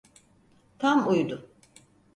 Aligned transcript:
Tam 0.79 1.07
uydu. 1.07 1.49